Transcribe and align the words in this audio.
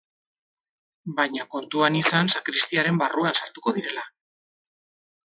Baina 1.17 1.43
kontuan 1.55 1.97
izan 1.99 2.31
sakristiaren 2.37 2.97
barruan 3.01 3.33
sartuko 3.41 3.75
direla. 3.79 4.07